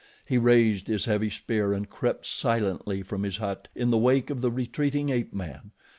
[0.25, 4.41] He raised his heavy spear and crept silently from his hut in the wake of
[4.41, 5.69] the retreating ape man.